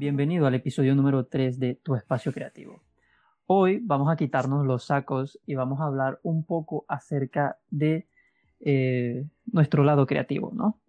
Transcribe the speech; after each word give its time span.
bienvenido 0.00 0.46
al 0.46 0.54
episodio 0.54 0.94
número 0.94 1.26
3 1.26 1.58
de 1.58 1.74
Tu 1.74 1.94
Espacio 1.94 2.32
Creativo. 2.32 2.80
Hoy 3.44 3.80
vamos 3.82 4.10
a 4.10 4.16
quitarnos 4.16 4.64
los 4.64 4.84
sacos 4.84 5.38
y 5.44 5.56
vamos 5.56 5.78
a 5.78 5.84
hablar 5.84 6.18
un 6.22 6.42
poco 6.42 6.86
acerca 6.88 7.58
de 7.68 8.08
eh, 8.60 9.26
nuestro 9.52 9.84
lado 9.84 10.06
creativo, 10.06 10.52
¿no? 10.54 10.80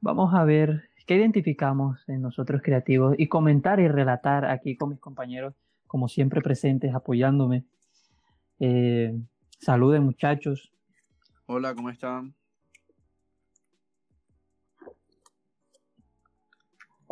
Vamos 0.00 0.34
a 0.34 0.42
ver 0.42 0.88
qué 1.06 1.14
identificamos 1.14 2.02
en 2.08 2.20
nosotros 2.20 2.62
creativos 2.64 3.14
y 3.16 3.28
comentar 3.28 3.78
y 3.78 3.86
relatar 3.86 4.44
aquí 4.44 4.74
con 4.76 4.90
mis 4.90 4.98
compañeros, 4.98 5.54
como 5.86 6.08
siempre 6.08 6.40
presentes, 6.40 6.92
apoyándome. 6.96 7.62
Eh, 8.58 9.16
saluden 9.60 10.02
muchachos. 10.02 10.72
Hola, 11.46 11.76
¿cómo 11.76 11.90
están? 11.90 12.34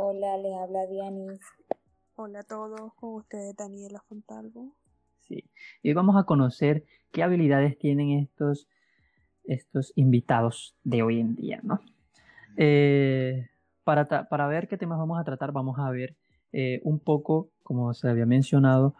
Hola, 0.03 0.39
les 0.39 0.57
habla 0.57 0.87
Dianis. 0.87 1.43
Hola 2.17 2.40
a 2.40 2.43
todos, 2.43 2.95
con 2.95 3.17
ustedes 3.17 3.54
Daniela 3.54 4.00
Fontalvo. 4.09 4.75
Sí, 5.18 5.45
y 5.82 5.89
hoy 5.90 5.95
vamos 5.95 6.17
a 6.17 6.25
conocer 6.25 6.85
qué 7.13 7.23
habilidades 7.23 7.76
tienen 7.76 8.13
estos, 8.13 8.67
estos 9.45 9.93
invitados 9.96 10.75
de 10.85 11.03
hoy 11.03 11.21
en 11.21 11.36
día, 11.36 11.61
¿no? 11.63 11.81
Eh, 12.57 13.46
para, 13.85 14.07
para, 14.07 14.46
ver 14.46 14.68
qué 14.68 14.79
temas 14.79 14.99
vamos 14.99 15.21
a 15.21 15.25
tratar, 15.25 15.53
vamos 15.53 15.79
a 15.79 15.90
ver 15.90 16.17
eh, 16.53 16.81
un 16.82 16.98
poco, 16.98 17.51
como 17.62 17.93
se 17.93 18.09
había 18.09 18.25
mencionado, 18.25 18.95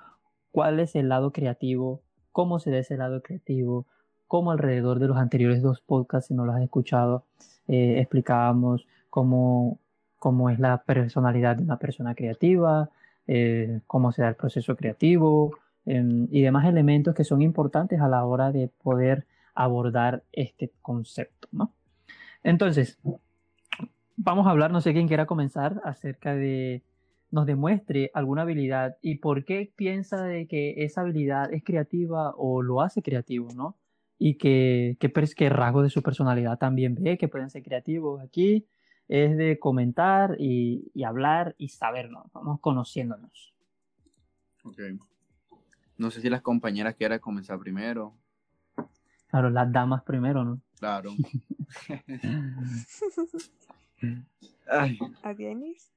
cuál 0.51 0.81
es 0.81 0.95
el 0.97 1.09
lado 1.09 1.33
creativo, 1.33 2.03
cómo 2.31 2.59
se 2.59 2.71
da 2.71 2.77
ese 2.77 2.99
lado 2.99 3.23
creativo, 3.23 3.87
cómo 4.29 4.51
alrededor 4.51 4.99
de 4.99 5.09
los 5.09 5.17
anteriores 5.17 5.63
dos 5.63 5.81
podcasts, 5.81 6.29
si 6.29 6.35
no 6.35 6.45
los 6.45 6.57
has 6.57 6.63
escuchado, 6.63 7.25
eh, 7.69 8.01
explicábamos 8.01 8.87
cómo 9.09 9.81
cómo 10.21 10.51
es 10.51 10.61
la 10.61 10.85
personalidad 10.85 11.57
de 11.57 11.65
una 11.65 11.79
persona 11.79 12.15
creativa, 12.15 12.91
eh, 13.27 13.81
cómo 13.87 14.13
se 14.13 14.23
da 14.23 14.29
el 14.29 14.37
proceso 14.37 14.77
creativo 14.77 15.57
em, 15.87 16.29
y 16.31 16.43
demás 16.43 16.67
elementos 16.67 17.15
que 17.15 17.25
son 17.25 17.43
importantes 17.43 18.01
a 18.01 18.07
la 18.07 18.25
hora 18.25 18.53
de 18.53 18.69
poder 18.69 19.27
abordar 19.55 20.23
este 20.33 20.71
concepto, 20.83 21.49
¿no? 21.51 21.73
Entonces, 22.45 22.99
vamos 24.17 24.47
a 24.47 24.51
hablar, 24.51 24.71
no 24.71 24.81
sé 24.83 24.93
quién 24.93 25.09
quiera 25.09 25.27
comenzar, 25.27 25.81
acerca 25.85 26.35
de, 26.35 26.83
nos 27.31 27.47
demuestre 27.47 28.11
alguna 28.13 28.43
habilidad 28.43 28.97
y 29.01 29.17
por 29.17 29.45
qué 29.45 29.73
piensa 29.75 30.23
de 30.25 30.47
que 30.47 30.85
esa 30.85 31.01
habilidad 31.01 31.53
es 31.53 31.65
creativa 31.65 32.35
o 32.37 32.61
lo 32.61 32.83
hace 32.83 33.03
creativo, 33.03 33.49
¿no? 33.55 33.77
Y 34.19 34.35
que, 34.35 34.99
que, 35.01 35.11
que 35.11 35.49
rasgos 35.49 35.85
de 35.85 35.91
su 35.91 36.03
personalidad 36.03 36.59
también 36.59 36.95
ve 36.95 37.17
que 37.17 37.29
pueden 37.29 37.49
ser 37.49 37.63
creativos 37.63 38.21
aquí 38.21 38.67
es 39.11 39.37
de 39.37 39.59
comentar 39.59 40.37
y, 40.39 40.89
hablar 41.05 41.57
y 41.59 41.69
sabernos, 41.71 42.33
vamos 42.33 42.61
conociéndonos. 42.61 43.53
Ok. 44.63 44.79
No 45.99 46.13
sé 46.13 46.21
si 46.21 46.31
las 46.31 46.43
compañeras 46.43 46.95
quieran 46.95 47.19
comenzar 47.19 47.59
primero. 47.59 48.15
Claro, 49.27 49.51
las 49.51 49.73
damas 49.73 50.05
primero, 50.05 50.45
¿no? 50.45 50.61
Claro. 50.79 51.11
Ay. 54.69 54.97
¿Adianis? 55.25 55.91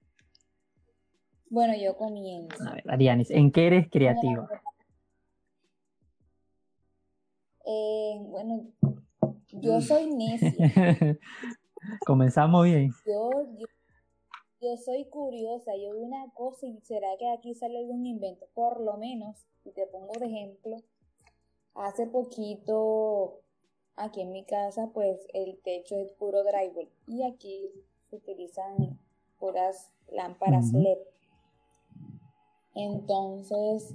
Bueno, 1.52 1.75
yo 1.80 1.95
comienzo. 1.95 2.67
A 2.67 2.73
ver, 2.73 2.84
Adianis, 2.89 3.30
¿en 3.30 3.52
qué 3.52 3.67
eres 3.67 3.91
creativa? 3.91 4.50
Eh, 7.67 8.16
bueno, 8.25 8.72
yo 9.52 9.80
soy 9.81 10.08
necia. 10.08 11.19
Comenzamos 12.06 12.66
bien. 12.66 12.92
Yo, 13.06 13.30
yo, 14.62 14.78
soy 14.78 15.06
curiosa, 15.06 15.76
yo 15.76 15.92
veo 15.94 16.02
una 16.02 16.31
cosa 16.34 16.66
y 16.66 16.80
será 16.81 17.08
que 17.17 17.30
aquí 17.30 17.53
sale 17.53 17.80
algún 17.80 18.06
invento. 18.06 18.48
Por 18.53 18.80
lo 18.81 18.98
menos, 18.98 19.45
y 19.66 19.72
te 19.72 19.88
pongo 19.88 20.14
de 20.20 20.25
ejemplo, 20.28 20.78
hace 21.75 22.08
poquito 22.08 23.41
aquí 23.96 24.22
en 24.22 24.31
mi 24.31 24.44
casa, 24.46 24.90
pues 24.94 25.28
el 25.34 25.59
techo 25.63 25.96
es 25.97 26.12
puro 26.13 26.44
drywall 26.44 26.90
y 27.08 27.24
aquí 27.24 27.69
se 28.09 28.16
utilizan 28.16 29.00
puras 29.40 29.91
lámparas 30.12 30.72
LED. 30.74 31.00
Entonces 32.75 33.94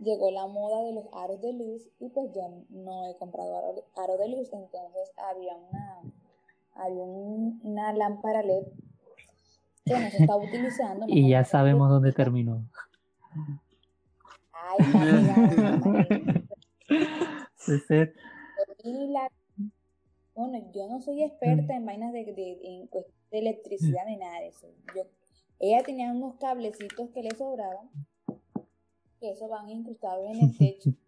llegó 0.00 0.30
la 0.30 0.46
moda 0.46 0.82
de 0.82 0.92
los 0.92 1.06
aros 1.12 1.40
de 1.40 1.52
luz 1.52 1.88
y 2.00 2.08
pues 2.08 2.32
yo 2.32 2.48
no 2.70 3.08
he 3.08 3.16
comprado 3.16 3.56
aro, 3.56 3.84
aro 3.96 4.18
de 4.18 4.28
luz, 4.28 4.52
entonces 4.52 5.12
había 5.16 5.56
una 5.56 6.02
hay 6.82 6.92
una 6.96 7.92
lámpara 7.92 8.42
LED 8.42 8.64
que 9.84 9.98
no 9.98 10.10
se 10.10 10.18
está 10.18 10.36
utilizando. 10.36 11.06
y 11.08 11.30
ya 11.30 11.44
sabemos 11.44 11.90
dónde 11.90 12.12
terminó. 12.12 12.64
Ay, 14.52 14.78
Bueno, 20.34 20.58
yo 20.72 20.88
no 20.88 21.00
soy 21.00 21.22
experta 21.22 21.76
en 21.76 21.84
vainas 21.84 22.12
de, 22.12 22.24
de, 22.24 22.88
de 23.30 23.38
electricidad 23.38 24.06
ni 24.06 24.16
nada 24.16 24.40
de 24.40 24.48
eso. 24.48 24.66
Yo, 24.96 25.02
ella 25.60 25.82
tenía 25.84 26.10
unos 26.10 26.36
cablecitos 26.36 27.10
que 27.10 27.22
le 27.22 27.30
sobraban, 27.36 27.90
que 29.20 29.30
eso 29.30 29.46
van 29.48 29.68
incrustados 29.68 30.26
en 30.30 30.40
el 30.40 30.58
techo. 30.58 30.90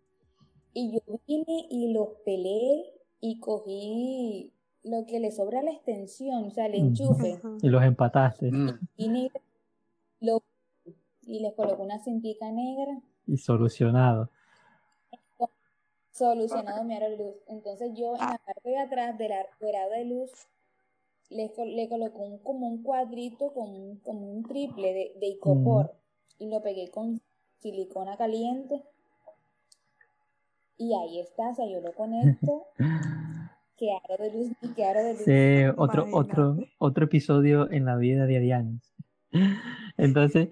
Y 0.77 0.91
yo 0.91 1.21
vine 1.29 1.69
y 1.71 1.93
los 1.93 2.09
pelé 2.25 2.95
y 3.21 3.39
cogí 3.39 4.53
lo 4.84 5.06
que 5.06 5.19
le 5.19 5.33
sobra 5.33 5.62
la 5.62 5.72
extensión, 5.72 6.45
o 6.45 6.50
sea, 6.50 6.67
el 6.67 6.75
enchufe. 6.75 7.41
Y 7.62 7.69
los 7.69 7.83
empataste. 7.83 8.53
Mm. 8.53 8.78
Y, 8.97 9.31
y 11.27 11.41
les 11.41 11.55
colocó 11.55 11.83
una 11.83 11.99
cintica 11.99 12.53
negra. 12.53 13.00
Y 13.27 13.39
solucionado. 13.39 14.31
Solucionado 16.12 16.84
mi 16.84 16.94
aro 16.94 17.11
de 17.11 17.17
luz. 17.17 17.34
Entonces 17.49 17.93
yo 17.94 18.15
en 18.15 18.21
la 18.21 18.41
parte 18.44 18.69
de 18.69 18.78
atrás 18.78 19.19
del 19.19 19.33
aro 19.33 19.91
de 19.91 20.05
luz 20.05 20.31
le, 21.31 21.50
le 21.67 21.89
colocó 21.89 22.23
un, 22.23 22.39
como 22.39 22.69
un 22.69 22.83
cuadrito 22.83 23.53
con 23.53 23.71
un, 23.71 23.97
como 23.99 24.31
un 24.31 24.44
triple 24.44 24.93
de, 24.93 25.12
de 25.19 25.27
icopor 25.28 25.94
y 26.39 26.49
lo 26.49 26.62
pegué 26.62 26.91
con 26.91 27.21
silicona 27.59 28.17
caliente. 28.17 28.84
Y 30.77 30.94
ahí 30.94 31.21
está, 31.21 31.50
o 31.50 31.55
sea, 31.55 31.67
yo 31.67 31.81
lo 31.81 31.94
conecto 31.94 32.67
Qué 33.77 33.91
aro 33.93 34.23
de 34.23 34.33
luz, 34.33 34.53
qué 34.77 34.85
aro 34.85 35.03
de 35.03 35.12
luz. 35.15 35.23
Sí, 35.25 35.75
otro, 35.77 36.07
otro, 36.12 36.57
otro 36.79 37.05
episodio 37.07 37.71
en 37.71 37.85
la 37.85 37.97
vida 37.97 38.27
de. 38.27 38.71
Entonces, 39.97 40.51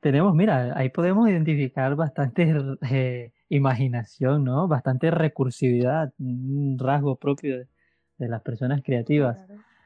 tenemos, 0.00 0.34
mira, 0.34 0.72
ahí 0.74 0.88
podemos 0.88 1.28
identificar 1.28 1.94
bastante 1.96 2.54
eh, 2.90 3.32
imaginación, 3.50 4.44
¿no? 4.44 4.68
Bastante 4.68 5.10
recursividad, 5.10 6.12
un 6.18 6.78
rasgo 6.78 7.16
propio 7.16 7.58
de, 7.58 7.68
las 8.28 8.40
personas 8.40 8.82
creativas. 8.82 9.38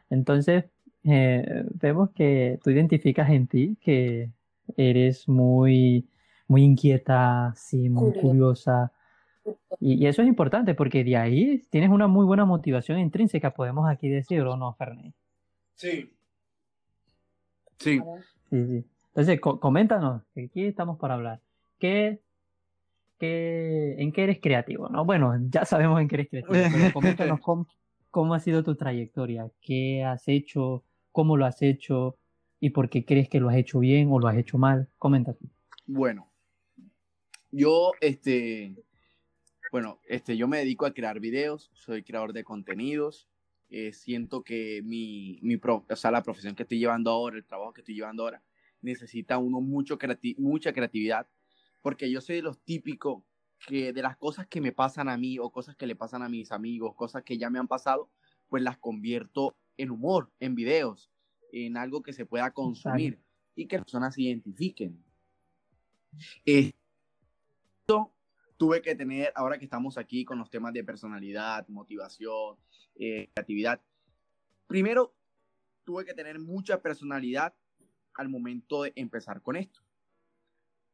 Entonces, 0.09 0.67
eh, 1.05 1.65
vemos 1.75 2.11
que 2.11 2.61
tú 2.63 2.71
identificas 2.71 3.31
en 3.31 3.49
ti 3.49 3.77
que 3.81 4.31
eres 4.77 5.29
muy, 5.29 6.09
muy 6.47 6.63
inquieta, 6.63 7.53
sí, 7.57 7.91
muy 7.91 8.13
curiosa 8.13 8.93
y, 9.81 10.07
eso 10.07 10.23
es 10.23 10.29
importante 10.29 10.75
porque 10.75 11.05
de 11.05 11.17
ahí 11.17 11.63
tienes 11.71 11.91
una 11.91 12.07
muy 12.07 12.25
buena 12.25 12.45
motivación 12.45 12.99
intrínseca, 12.99 13.53
podemos 13.53 13.89
aquí 13.89 14.09
decirlo, 14.09 14.57
¿no, 14.57 14.75
Fernández? 14.75 15.15
Sí. 15.75 16.11
Sí. 17.79 18.01
Entonces, 18.51 19.41
coméntanos, 19.41 20.23
aquí 20.37 20.65
estamos 20.65 20.99
para 20.99 21.15
hablar. 21.15 21.41
¿Qué, 21.79 22.21
qué, 23.19 23.97
¿En 23.99 24.13
qué 24.13 24.25
eres 24.25 24.41
creativo? 24.41 24.89
¿no? 24.89 25.05
Bueno, 25.05 25.35
ya 25.51 25.65
sabemos 25.65 26.01
en 26.01 26.09
qué 26.09 26.17
eres 26.17 26.29
creativo, 26.29 26.53
pero 26.53 26.93
coméntanos 26.93 27.41
cómo, 28.11 28.35
ha 28.35 28.41
sido 28.41 28.63
tu 28.63 28.77
trayectoria, 28.77 29.51
qué 29.61 30.05
has 30.05 30.29
hecho, 30.29 30.85
cómo 31.11 31.37
lo 31.37 31.45
has 31.47 31.61
hecho 31.63 32.17
y 32.61 32.71
por 32.71 32.89
qué 32.89 33.05
crees 33.05 33.29
que 33.29 33.41
lo 33.41 33.49
has 33.49 33.57
hecho 33.57 33.81
bien 33.81 34.09
o 34.13 34.21
lo 34.21 34.29
has 34.29 34.37
hecho 34.37 34.59
mal. 34.59 34.89
Coméntate. 34.99 35.45
Bueno, 35.87 36.29
yo, 37.51 37.93
este, 38.01 38.75
bueno, 39.73 40.01
este, 40.07 40.37
yo 40.37 40.47
me 40.47 40.59
dedico 40.59 40.85
a 40.85 40.93
crear 40.93 41.19
videos, 41.19 41.71
soy 41.73 42.03
creador 42.03 42.35
de 42.35 42.45
contenidos. 42.45 43.27
Eh, 43.71 43.95
siento 43.95 44.45
que 44.45 44.83
mi, 44.85 45.39
mi 45.41 45.59
o 45.65 45.97
sea, 45.97 46.11
la 46.11 46.23
profesión 46.23 46.55
que 46.55 46.65
estoy 46.65 46.79
llevando 46.79 47.11
ahora, 47.11 47.39
el 47.39 47.47
trabajo 47.47 47.73
que 47.73 47.81
estoy 47.81 47.95
llevando 47.95 48.25
ahora, 48.25 48.43
necesita 48.83 49.39
uno 49.39 49.63
mucho 49.63 49.99
mucha 50.37 50.75
creatividad, 50.75 51.27
porque 51.81 52.11
yo 52.11 52.21
soy 52.21 52.37
de 52.37 52.43
los 52.43 52.61
típicos 52.61 53.25
que 53.67 53.95
de 53.95 54.03
las 54.03 54.19
cosas 54.19 54.47
que 54.47 54.61
me 54.61 54.73
pasan 54.73 55.09
a 55.09 55.17
mí 55.17 55.39
o 55.39 55.49
cosas 55.49 55.75
que 55.75 55.87
le 55.87 55.97
pasan 55.97 56.23
a 56.23 56.29
mis 56.29 56.53
amigos, 56.53 56.95
cosas 56.95 57.23
que 57.23 57.39
ya 57.39 57.49
me 57.49 57.59
han 57.59 57.69
pasado, 57.69 58.11
pues 58.51 58.63
las 58.63 58.77
convierto 58.77 59.57
en 59.79 59.91
humor, 59.91 60.31
en 60.39 60.55
videos, 60.55 61.11
en 61.51 61.79
algo 61.79 62.03
que 62.03 62.13
se 62.13 62.27
pueda 62.27 62.51
consumir 62.51 63.19
y 63.55 63.69
que 63.69 63.77
las 63.77 63.87
personas 63.87 64.15
se 64.17 64.23
identifiquen. 64.23 65.03
Esto 66.45 68.13
tuve 68.63 68.81
que 68.81 68.95
tener, 68.95 69.33
ahora 69.35 69.59
que 69.59 69.65
estamos 69.65 69.99
aquí 69.99 70.25
con 70.25 70.39
los 70.39 70.49
temas 70.49 70.73
de 70.73 70.85
personalidad, 70.85 71.67
motivación, 71.67 72.55
eh, 72.95 73.29
creatividad, 73.35 73.81
primero 74.69 75.13
tuve 75.83 76.05
que 76.05 76.15
tener 76.15 76.39
mucha 76.39 76.81
personalidad 76.81 77.53
al 78.15 78.29
momento 78.29 78.85
de 78.85 78.93
empezar 78.95 79.43
con 79.43 79.57
esto. 79.57 79.81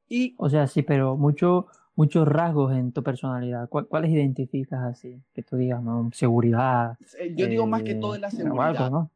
Y, 0.09 0.35
O 0.39 0.49
sea, 0.49 0.67
sí, 0.67 0.83
pero 0.83 1.19
mucho, 1.19 1.67
muchos 1.95 2.27
rasgos 2.27 2.75
en 2.75 2.91
tu 2.93 3.03
personalidad. 3.03 3.69
¿Cuál- 3.69 3.87
¿Cuáles 3.87 4.13
identificas 4.13 4.83
así? 4.85 5.21
Que 5.35 5.43
tú 5.43 5.57
digas, 5.59 5.83
¿no? 5.83 6.09
Seguridad. 6.15 6.97
eh, 7.19 7.35
yo 7.37 7.47
digo 7.49 7.67
más 7.67 7.83
que 7.83 7.91
eh, 7.91 7.99
todo 8.01 8.15
en 8.15 8.23
la 8.23 8.29
o 8.29 8.31
algo, 8.31 8.41
seguridad. 8.79 8.91
¿no? 8.91 9.11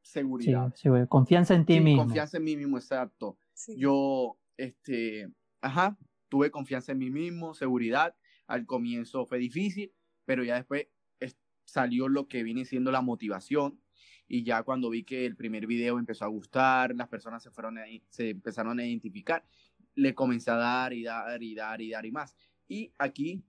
Sí, 0.00 0.12
Seguridad. 0.12 0.72
sí, 0.74 0.88
confianza 1.10 1.54
en 1.54 1.66
ti 1.66 1.74
Sí, 1.74 1.80
mismo. 1.80 2.04
confianza 2.04 2.38
en 2.38 2.44
mí 2.44 2.56
mismo, 2.56 2.78
exacto. 2.78 3.36
Sí. 3.52 3.76
Yo, 3.76 4.38
este, 4.56 5.30
ajá, 5.60 5.98
tuve 6.28 6.50
confianza 6.50 6.92
en 6.92 6.98
mí 6.98 7.10
mismo, 7.10 7.54
seguridad. 7.54 8.14
Al 8.46 8.66
comienzo 8.66 9.26
fue 9.26 9.38
difícil, 9.38 9.92
pero 10.24 10.44
ya 10.44 10.56
después 10.56 10.88
es- 11.20 11.36
salió 11.64 12.08
lo 12.08 12.28
que 12.28 12.42
viene 12.42 12.64
siendo 12.64 12.90
la 12.90 13.02
motivación. 13.02 13.80
Y 14.28 14.42
ya 14.44 14.62
cuando 14.64 14.90
vi 14.90 15.04
que 15.04 15.24
el 15.26 15.36
primer 15.36 15.66
video 15.66 15.98
empezó 15.98 16.24
a 16.24 16.28
gustar, 16.28 16.94
las 16.94 17.08
personas 17.08 17.42
se 17.42 17.50
fueron 17.50 17.78
se 18.10 18.30
empezaron 18.30 18.78
a 18.80 18.86
identificar, 18.86 19.46
le 19.94 20.14
comencé 20.14 20.50
a 20.50 20.56
dar 20.56 20.92
y 20.92 21.04
dar 21.04 21.42
y 21.42 21.54
dar 21.54 21.80
y 21.80 21.90
dar 21.90 22.06
y 22.06 22.12
más. 22.12 22.36
Y 22.68 22.92
aquí, 22.98 23.42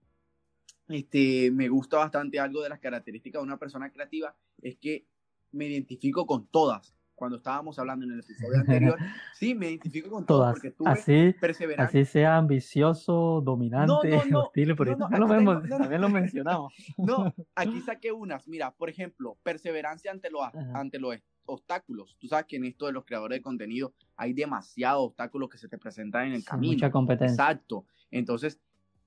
este, 0.88 1.50
me 1.50 1.68
gusta 1.68 1.98
bastante 1.98 2.38
algo 2.38 2.62
de 2.62 2.68
las 2.68 2.78
características 2.78 3.40
de 3.40 3.44
una 3.46 3.58
persona 3.58 3.90
creativa, 3.90 4.36
es 4.62 4.76
que 4.76 5.06
me 5.52 5.66
identifico 5.66 6.26
con 6.26 6.46
todas. 6.46 6.94
Cuando 7.18 7.36
estábamos 7.38 7.76
hablando 7.80 8.04
en 8.06 8.12
el 8.12 8.20
episodio 8.20 8.60
anterior, 8.94 8.96
sí, 9.34 9.54
me 9.54 9.68
identifico 9.70 10.08
con 10.08 10.24
todas, 10.24 10.38
Todas. 10.40 10.54
porque 10.54 10.70
tuve 10.70 10.90
Así, 10.90 11.34
perseverancia. 11.40 12.00
así 12.00 12.10
sea 12.10 12.36
ambicioso, 12.36 13.42
dominante, 13.44 13.88
No, 14.10 14.24
no, 14.24 14.24
no. 14.30 14.40
hostil, 14.44 14.68
no, 14.68 14.76
también, 14.76 15.20
lo 15.20 15.26
vemos- 15.26 15.68
también 15.68 16.00
lo 16.00 16.08
mencionamos. 16.08 16.72
No, 16.98 17.34
aquí 17.56 17.80
saqué 17.80 18.12
unas. 18.12 18.46
Mira, 18.46 18.70
por 18.70 18.88
ejemplo, 18.88 19.36
perseverancia 19.42 20.10
ante 20.12 20.30
los, 20.30 20.42
ante 20.74 20.98
los 21.00 21.16
obstáculos. 21.46 22.16
Tú 22.20 22.28
sabes 22.28 22.46
que 22.46 22.56
en 22.56 22.64
esto 22.66 22.86
de 22.86 22.92
los 22.92 23.04
creadores 23.04 23.38
de 23.38 23.42
contenido 23.42 23.94
hay 24.16 24.32
demasiados 24.32 25.02
obstáculos 25.06 25.48
que 25.48 25.58
se 25.58 25.68
te 25.68 25.76
presentan 25.78 26.28
en 26.28 26.32
el 26.34 26.40
Sí, 26.42 26.46
camino. 26.46 26.72
mucha 26.74 26.90
competencia. 26.90 27.32
Exacto. 27.34 27.84
Entonces, 28.12 28.60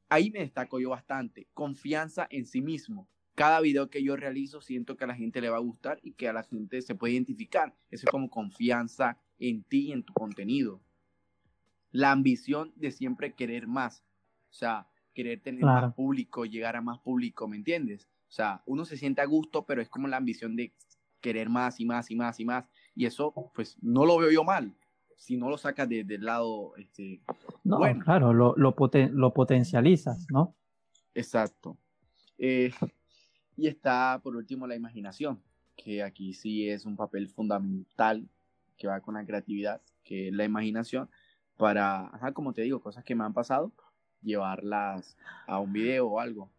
ahí 0.10 0.32
me 0.32 0.40
destaco 0.40 0.80
yo 0.80 0.90
bastante. 0.90 1.48
Confianza 1.54 2.28
en 2.30 2.46
sí 2.46 2.62
mismo. 2.62 3.08
Cada 3.36 3.62
video 3.62 3.90
que 3.90 4.04
yo 4.04 4.16
realizo 4.16 4.62
siento 4.62 4.98
que 4.98 5.06
a 5.06 5.08
la 5.08 5.16
gente 5.16 5.42
le 5.42 5.50
va 5.50 5.58
a 5.58 5.62
gustar 5.62 6.00
y 6.04 6.14
que 6.14 6.28
a 6.28 6.34
la 6.34 6.44
gente 6.44 6.82
se 6.82 6.96
puede 6.96 7.14
identificar. 7.14 7.74
Eso 7.90 8.06
es 8.06 8.12
como 8.12 8.30
confianza 8.30 9.18
en 9.40 9.64
ti 9.64 9.88
y 9.88 9.92
en 9.94 10.04
tu 10.04 10.14
contenido. 10.14 10.82
La 11.92 12.12
ambición 12.12 12.72
de 12.76 12.92
siempre 12.92 13.34
querer 13.34 13.68
más. 13.68 14.04
O 14.50 14.54
sea, 14.54 14.88
querer 15.14 15.42
tener 15.42 15.62
Claro. 15.62 15.88
más 15.88 15.96
público, 15.96 16.46
llegar 16.46 16.76
a 16.76 16.82
más 16.82 17.00
público, 17.00 17.48
¿me 17.48 17.58
entiendes? 17.58 18.08
O 18.28 18.32
sea, 18.32 18.62
uno 18.66 18.86
se 18.86 18.98
siente 18.98 19.22
a 19.22 19.26
gusto, 19.26 19.66
pero 19.66 19.82
es 19.82 19.90
como 19.90 20.08
la 20.08 20.18
ambición 20.18 20.56
de 20.56 20.74
querer 21.20 21.50
más 21.50 21.80
y 21.80 21.86
más 21.86 22.10
y 22.12 22.16
más 22.16 22.40
y 22.40 22.46
más. 22.46 22.70
Y 22.96 23.06
eso, 23.06 23.34
pues, 23.54 23.78
no 23.82 24.06
lo 24.06 24.18
veo 24.18 24.32
yo 24.32 24.44
mal. 24.44 24.74
Si 25.18 25.38
no 25.38 25.50
lo 25.50 25.58
sacas 25.58 25.88
de- 25.88 26.04
del 26.04 26.26
lado, 26.26 26.76
este, 26.78 27.22
No, 27.64 27.78
bueno. 27.78 28.04
claro, 28.04 28.34
lo, 28.34 28.56
lo, 28.58 28.76
poten- 28.76 29.12
lo 29.12 29.34
potencializas, 29.34 30.26
¿no? 30.32 30.56
Exacto. 31.14 31.78
Eh, 32.38 32.72
y 33.58 33.68
está, 33.68 34.20
por 34.24 34.36
último, 34.36 34.68
la 34.68 34.76
imaginación, 34.76 35.42
que 35.76 36.04
aquí 36.04 36.34
sí 36.34 36.70
es 36.70 36.86
un 36.86 36.96
papel 36.96 37.28
fundamental 37.28 38.28
que 38.78 38.88
va 38.88 39.02
con 39.02 39.16
la 39.16 39.26
creatividad, 39.26 39.82
que 40.04 40.30
es 40.30 40.34
la 40.34 40.46
imaginación, 40.46 41.10
para, 41.58 42.12
como 42.34 42.54
te 42.54 42.64
digo, 42.64 42.82
cosas 42.82 43.04
que 43.04 43.16
me 43.16 43.24
han 43.24 43.34
pasado, 43.34 43.72
llevarlas 44.24 45.18
a 45.48 45.60
un 45.60 45.72
video 45.74 46.08
o 46.08 46.20
algo. 46.20 46.50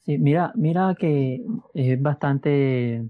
Sí, 0.00 0.18
mira, 0.18 0.52
mira 0.54 0.94
que 0.98 1.44
es 1.74 2.02
bastante, 2.02 3.06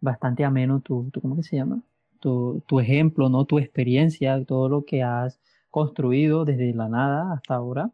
bastante 0.00 0.44
ameno 0.44 0.80
tu, 0.80 1.10
tu, 1.10 1.20
¿cómo 1.20 1.36
que 1.36 1.42
se 1.42 1.56
llama? 1.56 1.82
Tu, 2.20 2.62
tu 2.66 2.80
ejemplo, 2.80 3.28
¿no? 3.28 3.44
Tu 3.44 3.58
experiencia, 3.58 4.44
todo 4.44 4.68
lo 4.68 4.84
que 4.84 5.02
has 5.02 5.40
construido 5.70 6.44
desde 6.44 6.74
la 6.74 6.88
nada 6.88 7.32
hasta 7.32 7.54
ahora. 7.54 7.90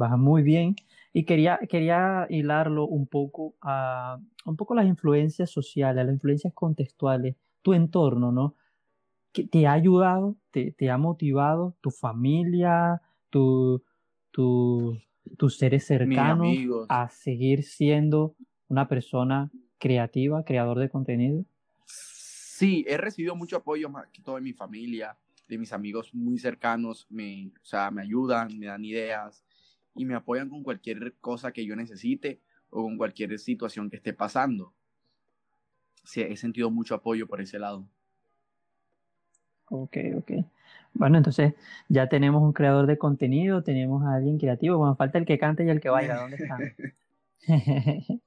Va 0.00 0.16
muy 0.16 0.42
bien. 0.42 0.76
Y 1.18 1.24
quería, 1.24 1.58
quería 1.68 2.28
hilarlo 2.30 2.86
un 2.86 3.08
poco 3.08 3.56
a, 3.60 4.20
un 4.44 4.56
poco 4.56 4.76
las 4.76 4.86
influencias 4.86 5.50
sociales, 5.50 6.00
a 6.00 6.04
las 6.04 6.14
influencias 6.14 6.54
contextuales, 6.54 7.34
tu 7.60 7.74
entorno, 7.74 8.30
¿no? 8.30 8.54
¿Qué 9.32 9.42
te 9.42 9.66
ha 9.66 9.72
ayudado, 9.72 10.36
te, 10.52 10.70
te 10.70 10.90
ha 10.90 10.96
motivado, 10.96 11.74
tu 11.80 11.90
familia, 11.90 13.02
tu, 13.30 13.82
tu, 14.30 14.96
tus 15.36 15.58
seres 15.58 15.86
cercanos 15.86 16.56
a 16.88 17.08
seguir 17.08 17.64
siendo 17.64 18.36
una 18.68 18.86
persona 18.86 19.50
creativa, 19.78 20.44
creador 20.44 20.78
de 20.78 20.88
contenido? 20.88 21.44
Sí, 21.84 22.84
he 22.86 22.96
recibido 22.96 23.34
mucho 23.34 23.56
apoyo 23.56 23.90
más 23.90 24.06
que 24.12 24.22
todo 24.22 24.36
de 24.36 24.42
mi 24.42 24.52
familia, 24.52 25.18
de 25.48 25.58
mis 25.58 25.72
amigos 25.72 26.14
muy 26.14 26.38
cercanos, 26.38 27.08
me, 27.10 27.50
o 27.60 27.64
sea, 27.66 27.90
me 27.90 28.02
ayudan, 28.02 28.56
me 28.56 28.66
dan 28.66 28.84
ideas 28.84 29.42
y 29.98 30.04
me 30.04 30.14
apoyan 30.14 30.48
con 30.48 30.62
cualquier 30.62 31.14
cosa 31.20 31.52
que 31.52 31.66
yo 31.66 31.76
necesite 31.76 32.40
o 32.70 32.82
con 32.82 32.96
cualquier 32.96 33.38
situación 33.38 33.90
que 33.90 33.96
esté 33.96 34.12
pasando. 34.12 34.72
Sí, 36.04 36.22
he 36.22 36.36
sentido 36.36 36.70
mucho 36.70 36.94
apoyo 36.94 37.26
por 37.26 37.40
ese 37.40 37.58
lado. 37.58 37.86
Ok, 39.66 39.96
ok. 40.16 40.32
Bueno, 40.94 41.18
entonces 41.18 41.54
ya 41.88 42.08
tenemos 42.08 42.42
un 42.42 42.52
creador 42.52 42.86
de 42.86 42.96
contenido, 42.96 43.62
tenemos 43.62 44.04
a 44.04 44.14
alguien 44.14 44.38
creativo. 44.38 44.78
Bueno, 44.78 44.96
falta 44.96 45.18
el 45.18 45.26
que 45.26 45.38
cante 45.38 45.64
y 45.64 45.68
el 45.68 45.80
que 45.80 45.90
baila. 45.90 46.16
¿Dónde 46.16 46.36
están? 46.36 46.60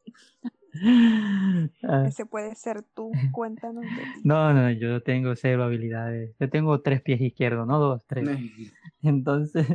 Ese 2.07 2.25
puede 2.25 2.55
ser 2.55 2.83
tú. 2.95 3.11
Cuéntanos 3.31 3.83
no, 4.23 4.53
no, 4.53 4.71
yo 4.71 5.03
tengo 5.03 5.35
cero 5.35 5.63
habilidades. 5.63 6.33
Yo 6.39 6.49
tengo 6.49 6.81
tres 6.81 7.01
pies 7.01 7.19
izquierdos, 7.21 7.67
no 7.67 7.79
dos, 7.79 8.05
tres. 8.07 8.27
Entonces, 9.01 9.67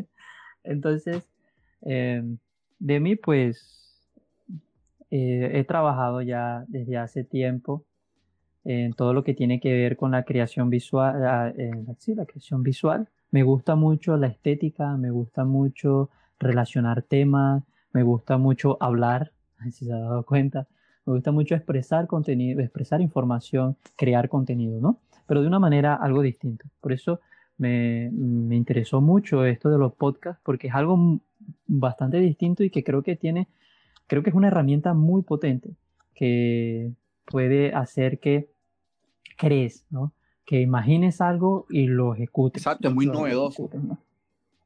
entonces 0.62 1.28
eh, 1.82 2.22
de 2.78 3.00
mí, 3.00 3.16
pues, 3.16 4.06
eh, 5.10 5.50
he 5.54 5.64
trabajado 5.64 6.22
ya 6.22 6.64
desde 6.68 6.96
hace 6.96 7.24
tiempo 7.24 7.84
en 8.64 8.92
todo 8.94 9.12
lo 9.14 9.22
que 9.22 9.34
tiene 9.34 9.60
que 9.60 9.72
ver 9.72 9.96
con 9.96 10.10
la 10.10 10.24
creación 10.24 10.70
visual, 10.70 11.24
ah, 11.24 11.52
sí, 11.98 12.14
la 12.14 12.26
creación 12.26 12.62
visual. 12.62 13.08
Me 13.30 13.42
gusta 13.44 13.76
mucho 13.76 14.16
la 14.16 14.26
estética, 14.26 14.96
me 14.96 15.10
gusta 15.10 15.44
mucho 15.44 16.10
relacionar 16.38 17.02
temas, 17.02 17.62
me 17.92 18.02
gusta 18.02 18.38
mucho 18.38 18.76
hablar, 18.80 19.32
si 19.72 19.86
se 19.86 19.92
ha 19.92 19.98
dado 19.98 20.24
cuenta. 20.24 20.66
Me 21.06 21.12
gusta 21.14 21.30
mucho 21.30 21.54
expresar 21.54 22.06
contenido, 22.06 22.60
expresar 22.60 23.00
información, 23.00 23.76
crear 23.96 24.28
contenido, 24.28 24.80
¿no? 24.80 24.98
Pero 25.26 25.40
de 25.40 25.46
una 25.46 25.60
manera 25.60 25.94
algo 25.94 26.20
distinta. 26.20 26.64
Por 26.80 26.92
eso 26.92 27.20
me, 27.58 28.10
me 28.12 28.56
interesó 28.56 29.00
mucho 29.00 29.44
esto 29.44 29.70
de 29.70 29.78
los 29.78 29.94
podcasts, 29.94 30.42
porque 30.44 30.66
es 30.66 30.74
algo 30.74 31.20
bastante 31.66 32.18
distinto 32.18 32.62
y 32.64 32.70
que 32.70 32.84
creo 32.84 33.02
que 33.02 33.16
tiene, 33.16 33.48
creo 34.06 34.22
que 34.22 34.30
es 34.30 34.36
una 34.36 34.48
herramienta 34.48 34.94
muy 34.94 35.22
potente 35.22 35.70
que 36.14 36.92
puede 37.26 37.74
hacer 37.74 38.18
que 38.18 38.48
crees, 39.36 39.84
¿no? 39.90 40.12
Que 40.44 40.60
imagines 40.60 41.20
algo 41.20 41.66
y 41.68 41.86
lo 41.86 42.14
ejecutes. 42.14 42.62
Exacto, 42.62 42.88
es 42.88 42.94
muy 42.94 43.06
novedoso. 43.06 43.64
ejecutes, 43.64 43.82
¿no? 43.82 43.98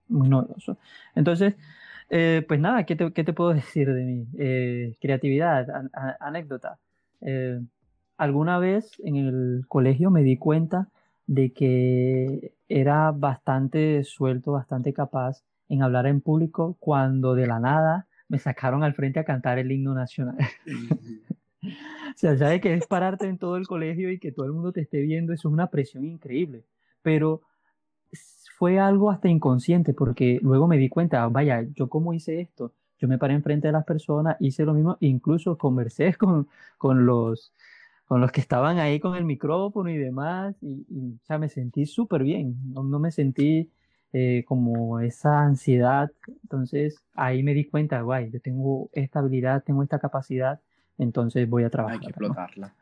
Muy 0.09 0.29
novedoso. 0.29 0.77
Entonces, 1.15 1.55
eh, 2.11 2.45
pues 2.47 2.61
nada, 2.61 2.85
¿qué 2.85 2.97
te, 2.97 3.13
qué 3.13 3.25
te 3.25 3.33
puedo 3.33 3.55
decir 3.55 3.93
de 3.93 4.05
mí? 4.05 4.27
Eh, 4.39 4.97
creatividad, 5.01 5.71
an- 5.71 5.91
anécdota. 6.21 6.79
Eh, 7.21 7.61
alguna 8.17 8.59
vez 8.59 8.93
en 9.05 9.17
el 9.17 9.65
colegio 9.69 10.11
me 10.11 10.23
di 10.23 10.37
cuenta 10.37 10.89
de 11.27 11.53
que 11.53 12.53
era 12.69 13.13
bastante 13.13 14.03
suelto, 14.05 14.53
bastante 14.53 14.93
capaz 14.93 15.43
en 15.71 15.83
hablar 15.83 16.07
en 16.07 16.21
público 16.21 16.77
cuando 16.79 17.35
de 17.35 17.47
la 17.47 17.59
nada 17.61 18.07
me 18.29 18.39
sacaron 18.39 18.85
al 18.85 18.95
frente 18.95 19.21
a 19.21 19.25
cantar 19.25 19.59
el 19.59 19.73
himno 19.73 19.95
nacional. 19.95 20.37
O 21.63 22.17
sea, 22.17 22.37
sabes 22.39 22.63
que 22.63 22.73
es 22.73 22.87
pararte 22.87 23.27
en 23.27 23.37
todo 23.37 23.57
el 23.57 23.67
colegio 23.67 24.11
y 24.11 24.19
que 24.19 24.33
todo 24.33 24.47
el 24.47 24.53
mundo 24.53 24.73
te 24.73 24.81
esté 24.81 25.01
viendo, 25.03 25.35
eso 25.35 25.49
es 25.49 25.53
una 25.53 25.67
presión 25.67 26.07
increíble. 26.07 26.65
Pero 27.03 27.43
fue 28.57 28.79
algo 28.79 29.11
hasta 29.11 29.29
inconsciente, 29.29 29.93
porque 29.93 30.39
luego 30.43 30.67
me 30.67 30.79
di 30.79 30.89
cuenta, 30.89 31.27
vaya, 31.29 31.67
yo 31.75 31.89
cómo 31.89 32.13
hice 32.15 32.41
esto. 32.41 32.73
Yo 32.99 33.09
me 33.09 33.19
paré 33.19 33.35
enfrente 33.35 33.69
de 33.69 33.73
las 33.73 33.85
personas, 33.85 34.37
hice 34.41 34.65
lo 34.65 34.75
mismo, 34.75 34.97
incluso 35.01 35.57
conversé 35.57 36.15
con, 36.19 36.49
con 36.79 37.07
los, 37.07 37.53
con 38.07 38.21
los 38.21 38.33
que 38.33 38.41
estaban 38.41 38.79
ahí 38.79 39.01
con 39.01 39.17
el 39.17 39.25
micrófono 39.25 39.91
y 39.91 39.97
demás, 39.97 40.57
y, 40.63 40.87
y, 40.89 41.15
o 41.15 41.27
sea, 41.27 41.39
me 41.39 41.49
sentí 41.49 41.87
súper 41.87 42.23
bien, 42.23 42.57
no, 42.73 42.83
no 42.83 42.99
me 42.99 43.11
sentí 43.11 43.71
eh, 44.13 44.45
como 44.47 45.01
esa 45.01 45.43
ansiedad. 45.43 46.11
Entonces 46.43 46.97
ahí 47.15 47.43
me 47.43 47.55
di 47.55 47.65
cuenta, 47.65 48.01
guay, 48.03 48.31
yo 48.31 48.41
tengo 48.41 48.91
esta 48.93 49.21
habilidad, 49.21 49.63
tengo 49.63 49.83
esta 49.83 49.99
capacidad, 49.99 50.61
entonces 50.99 51.49
voy 51.49 51.65
a 51.65 51.71
trabajar. 51.71 51.99
Hay 51.99 52.01
que 52.01 52.11
explotarla. 52.11 52.75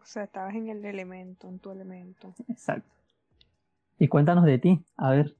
O 0.00 0.04
sea, 0.04 0.24
estabas 0.24 0.54
en 0.54 0.68
el 0.68 0.84
elemento, 0.84 1.48
en 1.48 1.58
tu 1.58 1.70
elemento. 1.70 2.34
Exacto. 2.48 2.90
Y 3.98 4.08
cuéntanos 4.08 4.44
de 4.44 4.58
ti, 4.58 4.80
a 4.96 5.10
ver. 5.10 5.36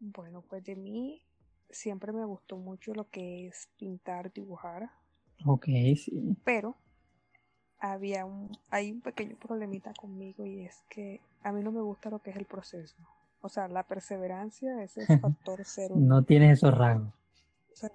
Bueno, 0.00 0.42
pues 0.48 0.64
de 0.64 0.76
mí 0.76 1.22
siempre 1.70 2.12
me 2.12 2.24
gustó 2.24 2.56
mucho 2.56 2.92
lo 2.94 3.08
que 3.08 3.46
es 3.48 3.68
pintar, 3.78 4.32
dibujar, 4.32 4.90
Ok, 5.44 5.66
sí. 5.96 6.36
pero 6.44 6.76
había 7.82 8.24
un, 8.24 8.56
hay 8.70 8.92
un 8.92 9.00
pequeño 9.00 9.36
problemita 9.36 9.92
conmigo 9.94 10.46
y 10.46 10.64
es 10.64 10.84
que 10.88 11.20
a 11.42 11.50
mí 11.50 11.62
no 11.62 11.72
me 11.72 11.80
gusta 11.80 12.10
lo 12.10 12.20
que 12.20 12.30
es 12.30 12.36
el 12.36 12.44
proceso. 12.44 12.96
O 13.40 13.48
sea, 13.48 13.66
la 13.66 13.82
perseverancia 13.82 14.82
es 14.84 14.96
el 14.96 15.06
factor 15.20 15.62
cero. 15.64 15.96
no 15.98 16.22
tienes 16.22 16.58
esos 16.58 16.78
rasgos. 16.78 17.12
O 17.72 17.76
sea, 17.76 17.90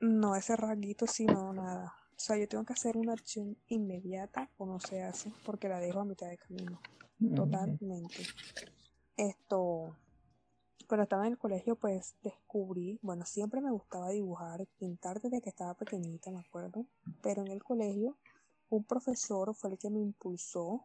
no, 0.00 0.34
ese 0.34 0.56
rasguito 0.56 1.06
sí, 1.06 1.24
no, 1.24 1.52
nada. 1.52 1.94
O 2.16 2.18
sea, 2.24 2.36
yo 2.36 2.48
tengo 2.48 2.64
que 2.64 2.72
hacer 2.72 2.96
una 2.96 3.12
acción 3.12 3.56
inmediata 3.68 4.48
o 4.58 4.66
no 4.66 4.80
se 4.80 5.04
hace 5.04 5.32
porque 5.46 5.68
la 5.68 5.78
dejo 5.78 6.00
a 6.00 6.04
mitad 6.04 6.28
de 6.28 6.38
camino. 6.38 6.80
Totalmente. 7.36 8.24
Esto, 9.16 9.96
cuando 10.88 11.04
estaba 11.04 11.26
en 11.26 11.32
el 11.32 11.38
colegio, 11.38 11.76
pues 11.76 12.16
descubrí, 12.24 12.98
bueno, 13.02 13.24
siempre 13.24 13.60
me 13.60 13.70
gustaba 13.70 14.10
dibujar, 14.10 14.66
pintar 14.80 15.20
desde 15.20 15.40
que 15.40 15.50
estaba 15.50 15.74
pequeñita, 15.74 16.32
me 16.32 16.40
acuerdo, 16.40 16.86
pero 17.22 17.42
en 17.42 17.52
el 17.52 17.62
colegio 17.62 18.16
un 18.76 18.84
profesor 18.84 19.54
fue 19.54 19.70
el 19.70 19.78
que 19.78 19.90
me 19.90 20.00
impulsó, 20.00 20.84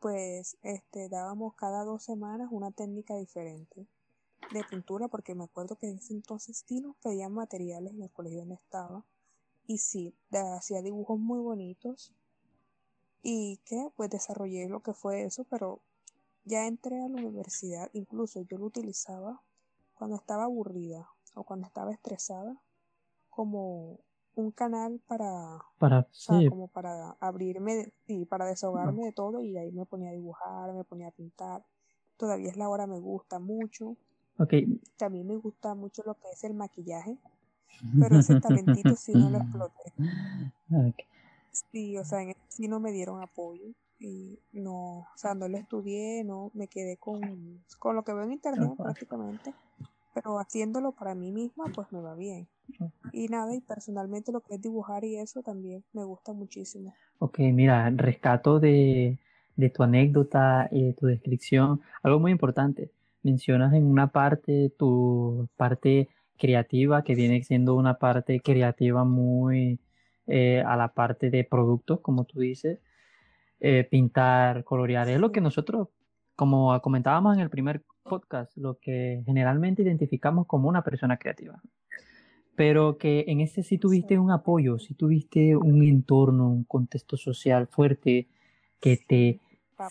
pues 0.00 0.56
este, 0.62 1.08
dábamos 1.08 1.54
cada 1.54 1.84
dos 1.84 2.02
semanas 2.02 2.48
una 2.50 2.70
técnica 2.70 3.16
diferente 3.16 3.86
de 4.52 4.64
pintura, 4.64 5.08
porque 5.08 5.34
me 5.34 5.44
acuerdo 5.44 5.76
que 5.76 5.88
en 5.88 5.98
ese 5.98 6.14
entonces 6.14 6.64
sí 6.66 6.80
nos 6.80 6.96
pedían 6.96 7.32
materiales 7.32 7.92
en 7.92 8.02
el 8.02 8.10
colegio 8.10 8.40
donde 8.40 8.54
estaba, 8.54 9.04
y 9.66 9.78
sí, 9.78 10.14
hacía 10.32 10.80
dibujos 10.80 11.18
muy 11.18 11.40
bonitos, 11.40 12.12
y 13.22 13.58
que 13.66 13.90
pues 13.96 14.08
desarrollé 14.08 14.68
lo 14.68 14.80
que 14.80 14.94
fue 14.94 15.24
eso, 15.24 15.44
pero 15.44 15.80
ya 16.44 16.66
entré 16.66 16.96
a 16.96 17.08
la 17.08 17.18
universidad, 17.18 17.90
incluso 17.92 18.40
yo 18.42 18.56
lo 18.56 18.66
utilizaba 18.66 19.42
cuando 19.92 20.16
estaba 20.16 20.44
aburrida 20.44 21.10
o 21.34 21.44
cuando 21.44 21.66
estaba 21.66 21.92
estresada 21.92 22.56
como 23.28 23.98
un 24.38 24.52
canal 24.52 25.00
para, 25.06 25.58
para 25.78 26.06
como 26.48 26.68
para 26.68 27.16
abrirme 27.20 27.92
y 28.06 28.24
para 28.24 28.46
desahogarme 28.46 29.06
de 29.06 29.12
todo 29.12 29.42
y 29.42 29.56
ahí 29.56 29.72
me 29.72 29.84
ponía 29.84 30.10
a 30.10 30.12
dibujar, 30.12 30.72
me 30.72 30.84
ponía 30.84 31.08
a 31.08 31.12
pintar. 31.12 31.64
Todavía 32.16 32.48
es 32.48 32.56
la 32.56 32.68
hora, 32.68 32.86
me 32.86 32.98
gusta 32.98 33.38
mucho. 33.38 33.96
Okay. 34.38 34.80
También 34.96 35.26
me 35.26 35.36
gusta 35.36 35.74
mucho 35.74 36.02
lo 36.06 36.14
que 36.14 36.30
es 36.32 36.44
el 36.44 36.54
maquillaje, 36.54 37.18
pero 37.98 38.18
ese 38.18 38.40
talentito 38.40 38.94
sí 38.94 39.12
no 39.12 39.30
lo 39.30 39.38
exploté. 39.38 39.92
Sí, 41.72 41.98
o 41.98 42.04
sea, 42.04 42.22
en 42.22 42.36
sí 42.48 42.68
no 42.68 42.78
me 42.78 42.92
dieron 42.92 43.20
apoyo 43.20 43.66
y 43.98 44.38
no, 44.52 44.98
o 45.00 45.16
sea, 45.16 45.34
no 45.34 45.48
lo 45.48 45.58
estudié, 45.58 46.22
no, 46.22 46.52
me 46.54 46.68
quedé 46.68 46.96
con, 46.96 47.64
con 47.80 47.96
lo 47.96 48.04
que 48.04 48.12
veo 48.12 48.22
en 48.22 48.32
internet 48.32 48.70
prácticamente, 48.76 49.52
pero 50.14 50.38
haciéndolo 50.38 50.92
para 50.92 51.14
mí 51.14 51.32
misma, 51.32 51.64
pues 51.74 51.90
me 51.92 52.00
va 52.00 52.14
bien. 52.14 52.48
Y 53.12 53.28
nada, 53.28 53.54
y 53.54 53.60
personalmente 53.60 54.32
lo 54.32 54.40
que 54.40 54.54
es 54.54 54.62
dibujar 54.62 55.04
y 55.04 55.16
eso 55.16 55.42
también 55.42 55.84
me 55.92 56.04
gusta 56.04 56.32
muchísimo. 56.32 56.94
Ok, 57.18 57.38
mira, 57.38 57.90
rescato 57.90 58.60
de, 58.60 59.18
de 59.56 59.70
tu 59.70 59.82
anécdota 59.82 60.68
y 60.70 60.84
de 60.84 60.92
tu 60.92 61.06
descripción, 61.06 61.80
algo 62.02 62.20
muy 62.20 62.32
importante. 62.32 62.92
Mencionas 63.22 63.74
en 63.74 63.86
una 63.86 64.08
parte 64.12 64.70
tu 64.78 65.48
parte 65.56 66.08
creativa, 66.38 67.02
que 67.02 67.14
viene 67.14 67.42
siendo 67.42 67.74
una 67.74 67.98
parte 67.98 68.40
creativa 68.40 69.04
muy 69.04 69.80
eh, 70.26 70.62
a 70.64 70.76
la 70.76 70.88
parte 70.88 71.30
de 71.30 71.44
productos, 71.44 72.00
como 72.00 72.24
tú 72.24 72.40
dices, 72.40 72.78
eh, 73.60 73.86
pintar, 73.90 74.64
colorear. 74.64 75.08
Es 75.08 75.18
lo 75.18 75.32
que 75.32 75.40
nosotros, 75.40 75.88
como 76.36 76.80
comentábamos 76.80 77.34
en 77.34 77.40
el 77.40 77.50
primer 77.50 77.82
podcast, 78.08 78.56
lo 78.56 78.78
que 78.78 79.22
generalmente 79.26 79.82
identificamos 79.82 80.46
como 80.46 80.68
una 80.68 80.82
persona 80.82 81.18
creativa. 81.18 81.60
Pero 82.56 82.98
que 82.98 83.24
en 83.28 83.40
ese 83.40 83.62
sí 83.62 83.78
tuviste 83.78 84.18
un 84.18 84.30
apoyo, 84.30 84.78
sí 84.78 84.94
tuviste 84.94 85.56
un 85.56 85.82
entorno, 85.84 86.48
un 86.48 86.64
contexto 86.64 87.16
social 87.16 87.68
fuerte 87.68 88.28
que 88.80 88.96
te, 88.96 89.40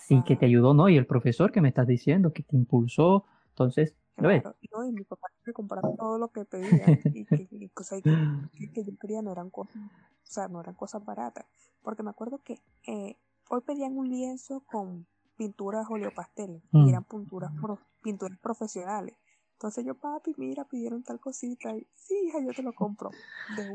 sí, 0.06 0.22
que 0.26 0.36
te 0.36 0.46
ayudó, 0.46 0.74
¿no? 0.74 0.88
Y 0.88 0.96
el 0.96 1.06
profesor 1.06 1.50
que 1.50 1.62
me 1.62 1.68
estás 1.68 1.86
diciendo, 1.86 2.32
que 2.32 2.42
te 2.42 2.56
impulsó. 2.56 3.24
Entonces, 3.50 3.94
¿lo 4.16 4.28
ves? 4.28 4.42
No, 4.44 4.84
y 4.84 4.92
mi 4.92 5.04
papá 5.04 5.28
me 5.46 5.52
compraba 5.54 5.94
todo 5.96 6.18
lo 6.18 6.28
que 6.28 6.44
pedía 6.44 6.84
y 7.04 7.24
que, 7.24 7.70
cosas 7.72 8.02
que, 8.02 8.70
que, 8.72 8.84
yo 8.84 8.98
quería 8.98 9.22
no 9.22 9.32
eran 9.32 9.48
cosas 9.48 9.74
o 10.28 10.30
sea, 10.30 10.48
no 10.48 10.60
eran 10.60 10.74
cosas 10.74 11.04
baratas. 11.04 11.46
Porque 11.82 12.02
me 12.02 12.10
acuerdo 12.10 12.38
que 12.38 12.60
eh, 12.86 13.16
hoy 13.48 13.62
pedían 13.62 13.96
un 13.96 14.10
lienzo 14.10 14.60
con 14.66 15.06
pinturas 15.38 15.86
oleopastel 15.88 16.60
y 16.72 16.78
mm. 16.78 16.88
eran 16.88 17.04
pinturas, 17.04 17.52
pinturas 18.02 18.38
profesionales. 18.40 19.14
Entonces 19.54 19.84
yo, 19.84 19.94
papi, 19.94 20.34
mira, 20.36 20.64
pidieron 20.64 21.02
tal 21.02 21.18
cosita. 21.18 21.74
Y, 21.76 21.86
sí, 21.94 22.14
hija, 22.26 22.38
yo 22.44 22.52
te 22.52 22.62
lo 22.62 22.72
compro. 22.72 23.10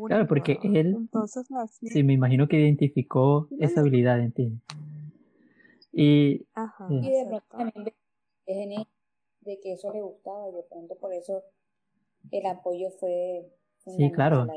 claro, 0.08 0.28
porque 0.28 0.60
él, 0.64 0.96
Entonces, 0.96 1.46
sí, 1.82 2.04
me 2.04 2.14
imagino 2.14 2.48
que 2.48 2.60
identificó 2.60 3.48
esa 3.60 3.82
habilidad 3.82 4.20
en 4.20 4.32
ti. 4.32 4.62
Y, 5.92 6.46
Ajá, 6.54 6.88
y 6.90 7.12
de 7.12 7.26
pronto 7.28 7.46
también 7.50 8.86
de 9.42 9.60
que 9.60 9.74
eso 9.74 9.92
le 9.92 10.02
gustaba 10.02 10.50
y 10.50 10.54
de 10.54 10.64
pronto 10.64 10.96
por 10.96 11.14
eso 11.14 11.44
el 12.32 12.46
apoyo 12.46 12.90
fue 12.92 13.46
sí 13.86 14.12
claro 14.12 14.48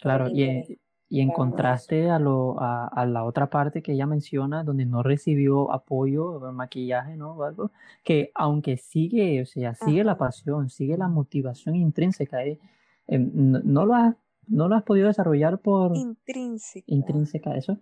claro 0.00 0.28
y, 0.28 0.78
y 1.10 1.20
en 1.20 1.30
contraste 1.30 2.10
a, 2.10 2.18
lo, 2.18 2.60
a, 2.60 2.86
a, 2.86 3.06
la 3.06 3.24
otra 3.24 3.48
parte 3.48 3.82
que 3.82 3.92
ella 3.92 4.06
menciona, 4.06 4.62
donde 4.62 4.84
no 4.84 5.02
recibió 5.02 5.72
apoyo, 5.72 6.40
maquillaje, 6.52 7.16
¿no? 7.16 7.42
algo, 7.42 7.70
que 8.04 8.30
aunque 8.34 8.76
sigue, 8.76 9.40
o 9.40 9.46
sea, 9.46 9.74
sigue 9.74 10.04
la 10.04 10.18
pasión, 10.18 10.68
sigue 10.68 10.98
la 10.98 11.08
motivación 11.08 11.76
intrínseca, 11.76 12.44
¿eh? 12.44 12.58
Em, 13.06 13.30
no, 13.64 13.86
lo 13.86 13.94
has, 13.94 14.16
no 14.46 14.68
lo 14.68 14.76
has 14.76 14.82
podido 14.82 15.06
desarrollar 15.06 15.58
por... 15.58 15.96
Intrínseca. 15.96 16.84
Intrínseca, 16.86 17.56
eso. 17.56 17.78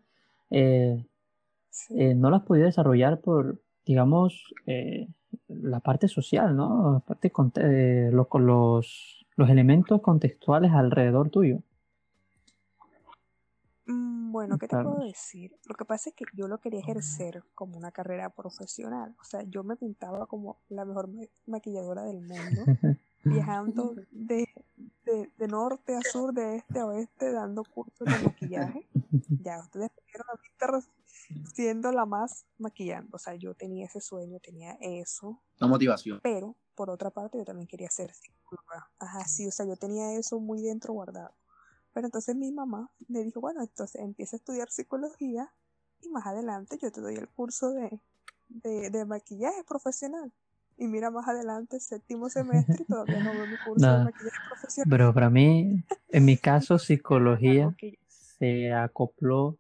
Eh, 0.51 1.05
eh, 1.91 2.15
no 2.15 2.31
lo 2.31 2.37
has 2.37 2.43
podido 2.45 2.67
desarrollar 2.67 3.21
por, 3.21 3.61
digamos, 3.85 4.55
eh, 4.67 5.09
la 5.49 5.81
parte 5.81 6.07
social, 6.07 6.57
¿no? 6.57 6.93
La 6.95 7.01
parte 7.01 7.33
los, 8.41 9.27
los 9.37 9.51
elementos 9.51 10.01
contextuales 10.01 10.71
alrededor 10.71 11.31
tuyo. 11.31 11.61
Bueno, 14.37 14.59
¿qué 14.59 14.69
te 14.69 14.77
puedo 14.77 15.03
decir? 15.03 15.57
Lo 15.65 15.75
que 15.75 15.87
pasa 15.87 16.11
es 16.11 16.15
que 16.15 16.27
yo 16.35 16.47
lo 16.47 16.61
quería 16.61 16.81
ejercer 16.81 17.43
como 17.55 17.79
una 17.79 17.91
carrera 17.91 18.29
profesional. 18.29 19.17
O 19.19 19.25
sea, 19.25 19.43
yo 19.45 19.65
me 19.65 19.77
pintaba 19.77 20.27
como 20.27 20.61
la 20.69 20.85
mejor 20.85 21.09
maquilladora 21.47 22.03
del 22.03 22.21
mundo, 22.21 22.67
viajando 23.25 23.95
de, 24.11 24.47
de, 25.07 25.49
norte 25.49 25.97
a 25.97 26.03
sur, 26.03 26.35
de 26.35 26.57
este 26.57 26.81
a 26.81 26.85
oeste, 26.85 27.33
dando 27.33 27.65
cursos 27.65 28.07
de 28.07 28.19
maquillaje. 28.19 28.87
Ya, 29.43 29.59
ustedes 29.61 29.91
vieron 30.05 30.27
a 30.29 30.35
mí 30.35 30.83
siendo 31.55 31.91
la 31.91 32.05
más 32.05 32.45
maquillando. 32.59 33.17
O 33.17 33.19
sea, 33.19 33.37
yo 33.37 33.55
tenía 33.55 33.87
ese 33.87 34.03
sueño, 34.03 34.39
tenía 34.41 34.77
eso. 34.83 35.41
La 35.57 35.67
motivación. 35.67 36.21
Pero, 36.23 36.57
por 36.75 36.91
otra 36.91 37.09
parte, 37.09 37.39
yo 37.39 37.47
también 37.47 37.69
quería 37.69 37.89
ser 37.89 38.13
psicóloga. 38.13 38.91
Ajá, 38.99 39.25
sí, 39.25 39.47
o 39.47 39.51
sea, 39.51 39.65
yo 39.65 39.77
tenía 39.77 40.13
eso 40.13 40.39
muy 40.41 40.61
dentro 40.61 40.93
guardado. 40.93 41.35
Pero 41.97 42.09
entonces 42.09 42.37
mi 42.37 42.53
mamá 42.53 42.91
me 43.09 43.25
dijo, 43.25 43.41
bueno, 43.41 43.63
entonces 43.63 44.03
empieza 44.03 44.37
a 44.37 44.39
estudiar 44.39 44.69
psicología 44.69 45.51
y 46.03 46.11
más 46.11 46.27
adelante 46.27 46.77
yo 46.83 46.93
te 46.93 47.01
doy 47.01 47.15
el 47.15 47.27
curso 47.27 47.71
de, 47.71 47.99
de, 48.91 49.05
maquillaje 49.07 49.65
profesional. 49.67 50.31
Y 50.77 50.89
mira 50.89 51.11
más 51.11 51.27
adelante, 51.27 51.81
séptimo 51.81 52.29
semestre, 52.29 52.77
y 52.81 52.85
todavía 52.93 53.19
no 53.25 53.33
veo 53.33 53.47
mi 53.47 53.57
curso 53.65 53.91
de 53.91 54.05
maquillaje 54.05 54.37
profesional. 54.47 54.91
Pero 54.91 55.15
para 55.15 55.31
mí, 55.31 55.83
en 56.11 56.25
mi 56.27 56.37
caso, 56.37 56.79
psicología 56.79 57.75
se 58.09 58.75
acopló 58.75 59.57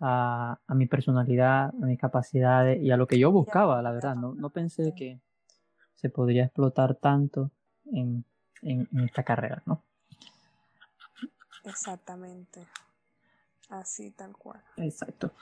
a, 0.00 0.58
a, 0.66 0.74
mi 0.74 0.86
personalidad, 0.86 1.74
a 1.74 1.84
mis 1.84 1.98
capacidades 1.98 2.82
y 2.82 2.90
a 2.90 2.96
lo 2.96 3.06
que 3.06 3.18
yo 3.18 3.30
buscaba, 3.30 3.82
la 3.82 3.92
verdad. 3.92 4.16
No, 4.16 4.34
no 4.34 4.48
pensé 4.48 4.94
que 4.96 5.20
se 5.94 6.08
podría 6.08 6.44
explotar 6.44 6.94
tanto 6.94 7.50
en, 7.92 8.24
en, 8.62 8.88
en 8.90 9.00
esta 9.00 9.24
carrera, 9.24 9.62
¿no? 9.66 9.82
Exactamente. 11.66 12.66
Así, 13.68 14.10
tal 14.12 14.36
cual. 14.36 14.62
Exacto. 14.76 15.32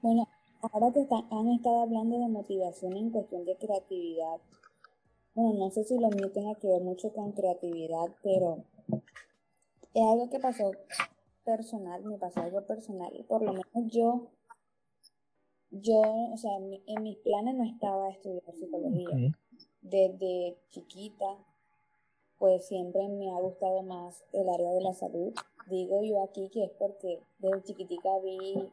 Bueno, 0.00 0.28
ahora 0.60 0.92
que 0.92 1.06
han 1.10 1.48
estado 1.48 1.82
hablando 1.82 2.18
de 2.18 2.28
motivación 2.28 2.96
en 2.96 3.10
cuestión 3.10 3.44
de 3.44 3.56
creatividad, 3.56 4.38
bueno, 5.34 5.58
no 5.58 5.70
sé 5.70 5.84
si 5.84 5.98
lo 5.98 6.08
mío 6.10 6.30
tenga 6.30 6.54
que 6.54 6.68
ver 6.68 6.82
mucho 6.82 7.12
con 7.12 7.32
creatividad, 7.32 8.06
pero 8.22 8.64
es 9.92 10.02
algo 10.02 10.30
que 10.30 10.38
pasó 10.38 10.70
personal, 11.44 12.04
me 12.04 12.18
pasó 12.18 12.40
algo 12.40 12.64
personal, 12.66 13.12
y 13.18 13.24
por 13.24 13.42
lo 13.42 13.52
menos 13.52 13.92
yo, 13.92 14.30
yo, 15.70 16.00
o 16.00 16.36
sea, 16.36 16.56
en, 16.56 17.02
mis 17.02 17.16
planes 17.18 17.56
no 17.56 17.64
estaba 17.64 18.10
estudiar 18.10 18.54
psicología. 18.54 19.34
Desde 19.82 20.56
chiquita 20.70 21.36
pues 22.38 22.66
siempre 22.66 23.08
me 23.08 23.30
ha 23.30 23.40
gustado 23.40 23.82
más 23.82 24.24
el 24.32 24.48
área 24.48 24.70
de 24.72 24.80
la 24.80 24.92
salud. 24.92 25.32
Digo 25.68 26.02
yo 26.02 26.22
aquí 26.22 26.48
que 26.50 26.64
es 26.64 26.70
porque 26.72 27.20
desde 27.38 27.62
chiquitica 27.62 28.18
vi 28.22 28.70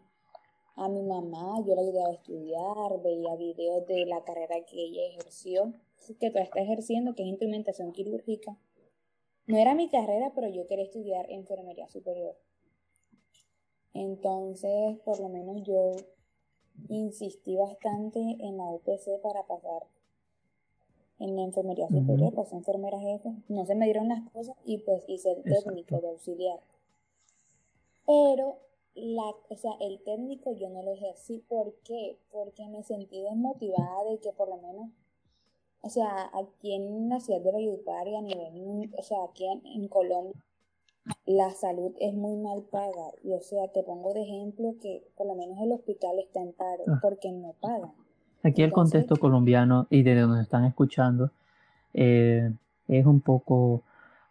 a 0.75 0.87
mi 0.89 1.03
mamá, 1.03 1.61
yo 1.65 1.75
la 1.75 1.81
ayudaba 1.81 2.09
a 2.09 2.13
estudiar, 2.13 3.01
veía 3.03 3.35
videos 3.35 3.85
de 3.87 4.05
la 4.05 4.23
carrera 4.23 4.55
que 4.65 4.81
ella 4.81 5.05
ejerció, 5.07 5.73
que 6.19 6.29
todavía 6.29 6.43
está 6.43 6.61
ejerciendo, 6.61 7.13
que 7.13 7.23
es 7.23 7.29
instrumentación 7.29 7.91
quirúrgica. 7.91 8.57
No 9.47 9.57
era 9.57 9.75
mi 9.75 9.89
carrera, 9.89 10.31
pero 10.33 10.47
yo 10.47 10.67
quería 10.67 10.85
estudiar 10.85 11.29
enfermería 11.29 11.87
superior. 11.87 12.37
Entonces, 13.93 14.97
por 15.03 15.19
lo 15.19 15.29
menos 15.29 15.61
yo 15.63 15.91
insistí 16.87 17.57
bastante 17.57 18.19
en 18.19 18.57
la 18.57 18.63
UPC 18.69 19.21
para 19.21 19.45
pasar 19.45 19.87
en 21.21 21.35
la 21.35 21.43
enfermería 21.43 21.87
superior, 21.87 22.33
pasé 22.33 22.55
enfermera 22.55 22.99
jefe, 22.99 23.31
no 23.47 23.65
se 23.65 23.75
me 23.75 23.85
dieron 23.85 24.07
las 24.07 24.27
cosas 24.31 24.55
y 24.65 24.79
pues 24.79 25.03
hice 25.07 25.31
el 25.31 25.43
técnico 25.43 26.01
de 26.01 26.09
auxiliar. 26.09 26.59
Pero 28.07 28.57
la, 28.95 29.33
o 29.49 29.55
sea, 29.55 29.73
el 29.79 30.01
técnico 30.03 30.51
yo 30.53 30.69
no 30.69 30.81
lo 30.83 30.93
ejercí. 30.93 31.39
¿Por 31.47 31.75
qué? 31.83 32.17
Porque 32.31 32.67
me 32.67 32.83
sentí 32.83 33.21
desmotivada 33.21 34.03
de 34.09 34.19
que 34.19 34.33
por 34.33 34.49
lo 34.49 34.57
menos, 34.57 34.89
o 35.81 35.89
sea, 35.89 36.29
aquí 36.33 36.73
en 36.73 37.07
la 37.09 37.19
ciudad 37.19 37.41
de 37.41 37.51
Valledupar 37.51 38.07
y 38.07 38.15
a 38.15 38.21
nivel, 38.21 38.91
o 38.97 39.03
sea, 39.03 39.23
aquí 39.23 39.45
en, 39.47 39.87
Colombia, 39.87 40.33
la 41.25 41.51
salud 41.51 41.93
es 41.99 42.13
muy 42.13 42.35
mal 42.35 42.63
paga. 42.63 43.11
Y 43.23 43.33
o 43.33 43.41
sea, 43.41 43.67
te 43.69 43.83
pongo 43.83 44.13
de 44.13 44.23
ejemplo 44.23 44.75
que 44.81 45.07
por 45.15 45.27
lo 45.27 45.35
menos 45.35 45.59
el 45.61 45.71
hospital 45.71 46.19
está 46.19 46.41
en 46.41 46.53
paro 46.53 46.83
ah. 46.87 46.99
porque 47.01 47.31
no 47.31 47.53
pagan. 47.61 47.93
Aquí 48.43 48.63
el 48.63 48.71
contexto 48.71 49.17
colombiano 49.17 49.87
y 49.89 50.03
de 50.03 50.19
donde 50.19 50.41
están 50.41 50.65
escuchando 50.65 51.31
eh, 51.93 52.51
es 52.87 53.05
un 53.05 53.21
poco 53.21 53.83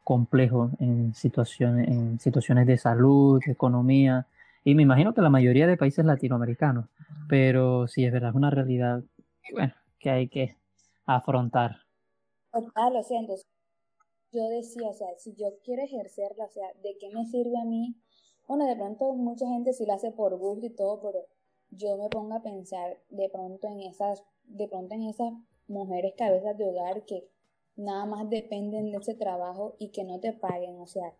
complejo 0.03 0.71
en 0.81 1.15
situaciones, 1.15 1.89
en 1.89 2.19
situaciones 2.19 2.67
de 2.67 2.77
salud, 2.77 3.41
de 3.45 3.53
economía, 3.53 4.27
y 4.65 4.75
me 4.75 4.83
imagino 4.83 5.15
que 5.15 5.23
la 5.23 5.31
mayoría 5.31 5.67
de 5.67 5.77
países 5.77 6.05
latinoamericanos, 6.05 6.87
pero 7.29 7.87
sí 7.87 8.05
es 8.05 8.13
verdad, 8.13 8.31
es 8.31 8.37
una 8.37 8.51
realidad 8.51 9.03
bueno, 9.53 9.73
que 9.99 10.11
hay 10.11 10.29
que 10.29 10.57
afrontar. 11.07 11.77
Total, 12.53 12.97
o 12.97 13.03
sea, 13.03 13.21
entonces 13.21 13.47
yo 14.33 14.49
decía, 14.49 14.89
o 14.89 14.93
sea, 14.93 15.09
si 15.19 15.35
yo 15.35 15.47
quiero 15.65 15.83
ejercerla, 15.83 16.45
o 16.45 16.51
sea, 16.51 16.67
¿de 16.83 16.97
qué 16.99 17.11
me 17.15 17.25
sirve 17.27 17.59
a 17.61 17.65
mí? 17.65 17.95
Bueno, 18.47 18.67
de 18.67 18.77
pronto 18.77 19.13
mucha 19.15 19.47
gente 19.47 19.73
sí 19.73 19.87
lo 19.87 19.95
hace 19.95 20.11
por 20.11 20.37
gusto 20.37 20.67
y 20.67 20.71
todo, 20.71 21.01
pero 21.01 21.21
yo 21.71 21.97
me 21.97 22.09
pongo 22.09 22.35
a 22.35 22.43
pensar 22.43 22.99
de 23.11 23.29
pronto 23.29 23.69
en 23.69 23.81
esas, 23.81 24.25
de 24.45 24.69
pronto 24.69 24.95
en 24.95 25.05
esas 25.05 25.33
mujeres 25.69 26.15
cabezas 26.17 26.57
de 26.59 26.65
hogar 26.69 27.05
que 27.05 27.29
nada 27.77 28.05
más 28.07 28.29
dependen 28.29 28.91
de 28.91 28.99
ese 28.99 29.15
trabajo 29.15 29.75
y 29.79 29.89
que 29.89 30.05
no 30.05 30.21
te 30.21 30.33
paguen, 30.33 30.81
o 30.81 30.87
sea, 30.87 31.15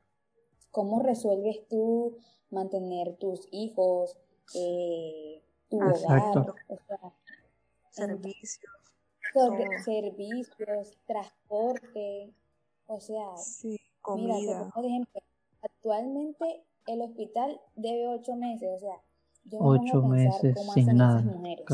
¿cómo 0.71 1.01
resuelves 1.01 1.67
tú 1.69 2.19
mantener 2.51 3.17
tus 3.17 3.49
hijos, 3.53 4.19
eh, 4.55 5.43
tu 5.69 5.79
hogar, 5.79 6.55
o 6.69 6.77
sea, 6.87 7.13
servicios, 7.91 8.73
servicios, 9.85 10.99
transporte, 11.07 12.35
o 12.87 13.01
sea, 13.01 13.29
comida. 14.03 14.35
mira, 14.35 14.71
por 14.75 14.85
ejemplo, 14.85 15.23
actualmente 15.63 16.65
el 16.87 17.03
hospital 17.03 17.61
debe 17.77 18.09
ocho 18.09 18.35
meses, 18.35 18.69
o 18.75 18.79
sea, 18.81 19.01
ocho 19.53 20.03
meses 20.03 20.57
sin 20.75 20.97
nada, 20.97 21.23
mujeres, 21.23 21.67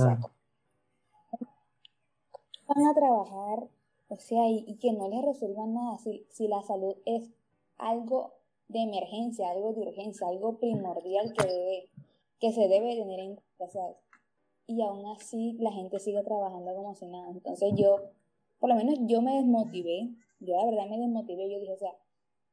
van 2.67 2.87
a 2.87 2.95
trabajar, 2.95 3.69
o 4.09 4.17
sea, 4.17 4.49
y, 4.49 4.77
que 4.77 4.93
no 4.93 5.09
les 5.09 5.25
resuelvan 5.25 5.75
nada, 5.75 5.99
si, 5.99 6.27
si 6.31 6.49
la 6.49 6.63
salud 6.63 6.97
es 7.05 7.31
algo 7.79 8.35
de 8.69 8.81
emergencia, 8.81 9.51
algo 9.51 9.73
de 9.73 9.81
urgencia, 9.81 10.27
algo 10.27 10.59
primordial 10.59 11.33
que, 11.33 11.89
que 12.41 12.53
se 12.53 12.69
debe 12.69 12.97
tener 12.97 13.21
en 13.21 13.39
cuenta, 13.57 13.79
Y 14.67 14.83
aún 14.83 15.07
así 15.07 15.57
la 15.61 15.73
gente 15.73 15.99
sigue 16.01 16.23
trabajando 16.25 16.75
como 16.75 16.95
si 16.95 17.07
nada. 17.07 17.31
Entonces 17.31 17.73
yo, 17.77 18.11
por 18.59 18.69
lo 18.69 18.77
menos 18.77 18.99
yo 19.03 19.23
me 19.23 19.37
desmotivé, 19.37 20.11
yo 20.41 20.57
la 20.57 20.65
verdad 20.65 20.89
me 20.89 20.99
desmotivé, 20.99 21.51
yo 21.51 21.61
dije, 21.61 21.73
o 21.73 21.79
sea, 21.79 21.95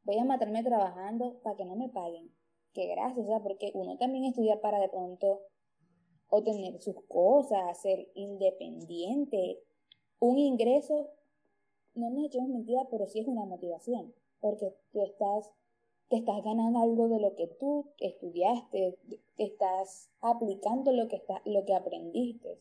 voy 0.04 0.18
a 0.18 0.26
matarme 0.26 0.64
trabajando 0.64 1.40
para 1.44 1.56
que 1.56 1.66
no 1.66 1.76
me 1.76 1.90
paguen. 1.90 2.30
Que 2.74 2.88
gracias, 2.88 3.26
o 3.26 3.28
sea, 3.28 3.40
porque 3.42 3.72
uno 3.74 3.98
también 3.98 4.26
estudia 4.26 4.60
para 4.62 4.80
de 4.80 4.90
pronto 4.90 5.42
obtener 6.30 6.82
sus 6.82 6.96
cosas, 7.08 7.80
ser 7.82 8.10
independiente. 8.16 9.60
Un 10.20 10.40
ingreso, 10.40 11.10
no 11.94 12.10
me 12.10 12.26
echemos 12.26 12.50
mentira, 12.50 12.88
pero 12.90 13.06
sí 13.06 13.20
es 13.20 13.28
una 13.28 13.46
motivación, 13.46 14.14
porque 14.40 14.74
tú 14.92 15.04
estás 15.04 15.52
te 16.14 16.18
estás 16.18 16.44
ganando 16.44 16.80
algo 16.80 17.08
de 17.08 17.20
lo 17.20 17.34
que 17.34 17.48
tú 17.48 17.88
estudiaste, 17.98 19.00
estás 19.38 20.12
aplicando 20.22 20.92
lo 20.92 21.08
que, 21.08 21.16
está, 21.16 21.42
lo 21.44 21.66
que 21.66 21.74
aprendiste. 21.74 22.60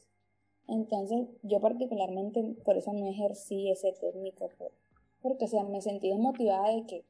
Entonces, 0.69 1.29
yo 1.43 1.61
particularmente 1.61 2.43
por 2.65 2.79
eso 2.79 2.95
no 2.95 3.07
ejercí 3.07 3.71
ese 3.71 3.93
técnico, 3.93 4.49
porque 5.21 5.45
o 5.45 5.49
sea, 5.49 5.65
me 5.65 5.83
sentí 5.83 6.09
desmotivada 6.09 6.75
de 6.75 6.87
que 6.87 7.05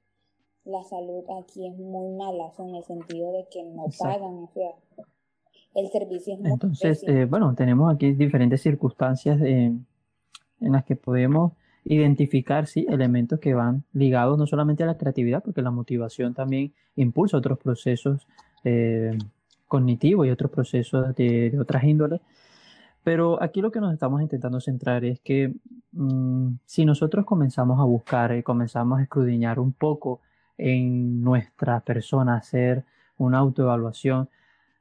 la 0.64 0.83
salud 0.85 1.25
aquí 1.40 1.66
es 1.66 1.77
muy 1.77 2.11
mala, 2.16 2.53
en 2.59 2.75
el 2.75 2.85
sentido 2.85 3.33
de 3.33 3.46
que 3.51 3.64
no 3.64 3.87
pagan, 3.98 4.44
o 4.44 4.51
sea, 4.55 4.70
el 5.75 5.88
servicio 5.90 6.35
es 6.35 6.40
muy 6.40 6.53
Entonces, 6.53 7.03
eh, 7.07 7.25
bueno, 7.25 7.55
tenemos 7.55 7.92
aquí 7.92 8.12
diferentes 8.12 8.62
circunstancias 8.62 9.40
en 9.40 9.87
las 10.61 10.85
que 10.85 10.96
podemos 10.96 11.53
identificar 11.85 12.66
sí, 12.66 12.87
elementos 12.88 13.40
que 13.40 13.55
van 13.55 13.85
ligados 13.92 14.38
no 14.38 14.46
solamente 14.46 14.83
a 14.83 14.87
la 14.87 14.96
creatividad, 14.96 15.42
porque 15.42 15.62
la 15.62 15.70
motivación 15.70 16.35
también 16.35 16.72
impulsa 16.96 17.37
otros 17.37 17.59
procesos 17.59 18.27
eh, 18.64 19.18
cognitivos 19.66 20.27
y 20.27 20.31
otros 20.31 20.51
procesos 20.51 21.14
de, 21.16 21.57
otras 21.61 21.85
índoles. 21.85 22.20
Pero 23.03 23.42
aquí 23.42 23.61
lo 23.61 23.72
que 23.72 23.81
nos 23.81 23.92
estamos 23.92 24.22
intentando 24.22 24.61
centrar 24.61 25.05
es 25.05 25.18
que 25.20 25.55
mm, 25.92 26.51
si 26.64 26.85
nosotros 26.85 27.25
comenzamos 27.25 27.81
a 27.81 27.85
buscar 27.85 28.37
y 28.37 28.44
comenzamos 28.44 29.01
a 29.01 29.03
escudriñar 29.03 29.59
un 29.59 29.72
poco 29.72 30.20
en 30.62 31.22
nuestra 31.22 31.81
persona, 31.81 32.37
hacer 32.37 32.85
una 33.18 33.38
autoevaluación, 33.38 34.29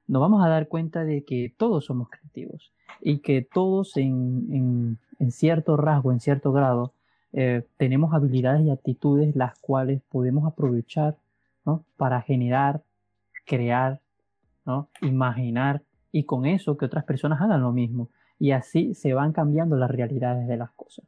nos 0.07 0.21
vamos 0.21 0.45
a 0.45 0.49
dar 0.49 0.67
cuenta 0.67 1.03
de 1.03 1.23
que 1.23 1.51
todos 1.57 1.85
somos 1.85 2.07
creativos 2.09 2.71
y 3.01 3.19
que 3.19 3.41
todos 3.41 3.97
en, 3.97 4.99
en, 5.17 5.31
cierto 5.31 5.77
rasgo, 5.77 6.11
en 6.11 6.19
cierto 6.19 6.51
grado, 6.51 6.93
eh, 7.33 7.63
tenemos 7.77 8.13
habilidades 8.13 8.61
y 8.61 8.69
actitudes 8.69 9.35
las 9.35 9.57
cuales 9.57 10.01
podemos 10.09 10.45
aprovechar 10.45 11.17
¿no? 11.65 11.83
para 11.97 12.21
generar, 12.21 12.83
crear, 13.45 13.99
¿no? 14.65 14.87
imaginar 15.01 15.81
y 16.11 16.25
con 16.25 16.45
eso 16.45 16.77
que 16.77 16.85
otras 16.85 17.05
personas 17.05 17.41
hagan 17.41 17.61
lo 17.61 17.71
mismo. 17.71 18.09
Y 18.37 18.51
así 18.51 18.93
se 18.93 19.15
van 19.15 19.33
cambiando 19.33 19.75
las 19.77 19.89
realidades 19.89 20.47
de 20.47 20.57
las 20.57 20.69
cosas. 20.71 21.05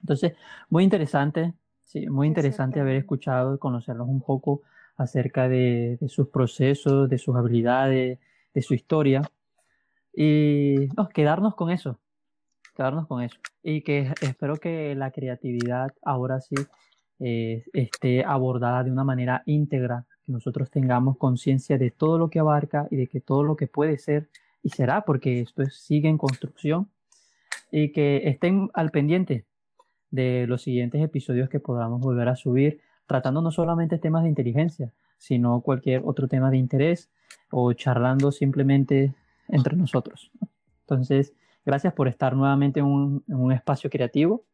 Entonces, 0.00 0.34
muy 0.68 0.84
interesante, 0.84 1.54
sí, 1.90 2.08
muy 2.08 2.28
interesante 2.28 2.80
haber 2.80 2.96
escuchado 2.96 3.54
y 3.54 3.58
conocerlos 3.58 4.08
un 4.08 4.20
poco 4.20 4.62
acerca 4.96 5.48
de, 5.48 5.98
de, 6.00 6.08
sus 6.08 6.28
procesos, 6.28 7.08
de 7.08 7.18
sus 7.18 7.34
habilidades, 7.36 8.18
de 8.54 8.62
su 8.62 8.74
historia. 8.74 9.22
Y 10.14 10.88
no, 10.96 11.08
quedarnos 11.08 11.54
con 11.54 11.70
eso, 11.70 11.98
quedarnos 12.76 13.06
con 13.06 13.22
eso. 13.22 13.38
Y 13.62 13.82
que 13.82 14.12
espero 14.20 14.56
que 14.56 14.94
la 14.94 15.10
creatividad 15.10 15.92
ahora 16.02 16.40
sí 16.40 16.54
eh, 17.18 17.64
esté 17.72 18.24
abordada 18.24 18.84
de 18.84 18.92
una 18.92 19.04
manera 19.04 19.42
íntegra, 19.46 20.06
que 20.24 20.32
nosotros 20.32 20.70
tengamos 20.70 21.16
conciencia 21.18 21.76
de 21.76 21.90
todo 21.90 22.18
lo 22.18 22.30
que 22.30 22.38
abarca 22.38 22.86
y 22.90 22.96
de 22.96 23.08
que 23.08 23.20
todo 23.20 23.42
lo 23.42 23.56
que 23.56 23.66
puede 23.66 23.98
ser 23.98 24.28
y 24.62 24.70
será, 24.70 25.02
porque 25.02 25.40
esto 25.40 25.64
sigue 25.70 26.08
en 26.08 26.18
construcción, 26.18 26.88
y 27.72 27.92
que 27.92 28.28
estén 28.28 28.70
al 28.74 28.90
pendiente 28.90 29.44
de 30.10 30.46
los 30.46 30.62
siguientes 30.62 31.02
episodios 31.02 31.48
que 31.48 31.60
podamos 31.60 32.00
volver 32.00 32.28
a 32.28 32.36
subir, 32.36 32.80
tratando 33.06 33.42
no 33.42 33.50
solamente 33.50 33.98
temas 33.98 34.22
de 34.22 34.28
inteligencia, 34.28 34.92
sino 35.18 35.60
cualquier 35.60 36.02
otro 36.04 36.28
tema 36.28 36.50
de 36.50 36.56
interés 36.56 37.10
o 37.50 37.72
charlando 37.72 38.32
simplemente 38.32 39.14
entre 39.48 39.76
nosotros. 39.76 40.30
Entonces, 40.82 41.32
gracias 41.64 41.92
por 41.92 42.08
estar 42.08 42.34
nuevamente 42.34 42.80
en 42.80 42.86
un, 42.86 43.52
espacio 43.52 43.90
creativo. 43.90 44.44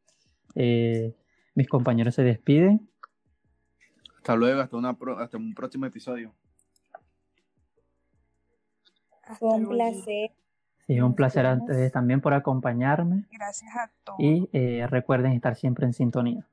Eh, 0.54 1.14
mis 1.54 1.68
compañeros 1.68 2.14
se 2.14 2.22
despiden. 2.22 2.88
Hasta 4.16 4.36
luego, 4.36 4.60
hasta, 4.60 4.76
una 4.76 4.96
hasta 5.18 5.36
un 5.36 5.54
próximo 5.54 5.86
episodio. 5.86 6.32
Fue 9.38 9.48
un 9.48 9.68
placer. 9.68 10.30
Sí, 10.86 11.00
un 11.00 11.14
placer 11.14 11.46
a 11.46 11.54
ustedes 11.54 11.90
también 11.90 12.20
por 12.20 12.32
acompañarme. 12.32 13.24
Gracias 13.32 13.74
a 13.74 13.90
todos. 14.04 14.20
Y 14.20 14.48
eh, 14.52 14.86
recuerden 14.88 15.32
estar 15.32 15.56
siempre 15.56 15.84
en 15.86 15.92
sintonía. 15.92 16.46